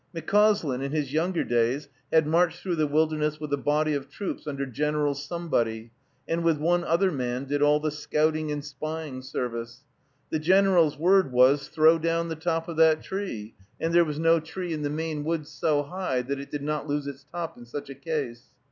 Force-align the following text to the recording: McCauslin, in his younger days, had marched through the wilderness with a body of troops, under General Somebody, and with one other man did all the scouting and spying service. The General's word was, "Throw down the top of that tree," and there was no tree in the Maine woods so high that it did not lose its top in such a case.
McCauslin, 0.15 0.81
in 0.81 0.91
his 0.91 1.13
younger 1.13 1.43
days, 1.43 1.87
had 2.11 2.25
marched 2.25 2.63
through 2.63 2.75
the 2.77 2.87
wilderness 2.87 3.39
with 3.39 3.53
a 3.53 3.57
body 3.57 3.93
of 3.93 4.09
troops, 4.09 4.47
under 4.47 4.65
General 4.65 5.13
Somebody, 5.13 5.91
and 6.27 6.43
with 6.43 6.57
one 6.57 6.83
other 6.83 7.11
man 7.11 7.45
did 7.45 7.61
all 7.61 7.79
the 7.79 7.91
scouting 7.91 8.51
and 8.51 8.65
spying 8.65 9.21
service. 9.21 9.83
The 10.31 10.39
General's 10.39 10.97
word 10.97 11.31
was, 11.31 11.67
"Throw 11.67 11.99
down 11.99 12.29
the 12.29 12.35
top 12.35 12.67
of 12.67 12.77
that 12.77 13.03
tree," 13.03 13.53
and 13.79 13.93
there 13.93 14.03
was 14.03 14.17
no 14.17 14.39
tree 14.39 14.73
in 14.73 14.81
the 14.81 14.89
Maine 14.89 15.23
woods 15.23 15.51
so 15.51 15.83
high 15.83 16.23
that 16.23 16.39
it 16.39 16.49
did 16.49 16.63
not 16.63 16.87
lose 16.87 17.05
its 17.05 17.23
top 17.31 17.55
in 17.55 17.67
such 17.67 17.87
a 17.91 17.93
case. 17.93 18.45